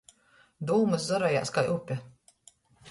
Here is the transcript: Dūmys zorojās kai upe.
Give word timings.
Dūmys 0.71 1.05
zorojās 1.11 1.55
kai 1.59 1.67
upe. 1.79 2.03